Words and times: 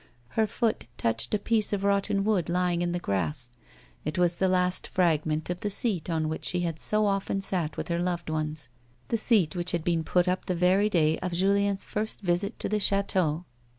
Her 0.29 0.47
foot 0.47 0.87
touched 0.97 1.35
a 1.35 1.37
piece 1.37 1.73
of 1.73 1.83
rotten 1.83 2.23
wood 2.23 2.49
lying 2.49 2.81
in 2.81 2.91
the 2.91 2.97
grass; 2.97 3.51
it 4.03 4.17
was 4.17 4.33
the 4.33 4.47
last 4.47 4.87
fragment 4.87 5.51
of 5.51 5.59
the 5.59 5.69
seat 5.69 6.09
on 6.09 6.27
which 6.27 6.43
she 6.43 6.61
had 6.61 6.79
so 6.79 7.05
often 7.05 7.39
sat 7.39 7.77
with 7.77 7.87
her 7.89 7.99
loved 7.99 8.27
ones— 8.27 8.67
the 9.09 9.15
seat 9.17 9.55
which 9.55 9.73
had 9.73 9.83
been 9.83 10.03
put 10.03 10.27
up 10.27 10.45
the 10.45 10.55
very 10.55 10.89
day 10.89 11.19
of 11.19 11.33
Julien's 11.33 11.85
first 11.85 12.21
visit 12.21 12.57
to 12.57 12.67
the 12.67 12.79
chateau. 12.79 13.45